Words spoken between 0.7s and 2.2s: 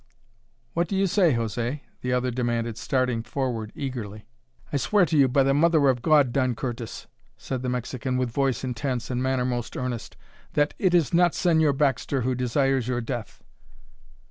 "What do you say, José?" the